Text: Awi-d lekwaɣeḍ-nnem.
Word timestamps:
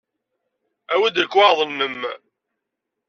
Awi-d 0.93 1.15
lekwaɣeḍ-nnem. 1.23 1.99